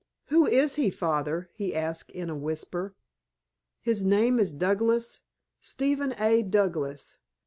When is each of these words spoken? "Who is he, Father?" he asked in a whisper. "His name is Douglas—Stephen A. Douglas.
"Who 0.29 0.47
is 0.47 0.77
he, 0.77 0.89
Father?" 0.89 1.51
he 1.53 1.75
asked 1.75 2.09
in 2.09 2.27
a 2.31 2.35
whisper. 2.35 2.95
"His 3.81 4.03
name 4.03 4.39
is 4.39 4.51
Douglas—Stephen 4.51 6.15
A. 6.17 6.41
Douglas. 6.41 7.17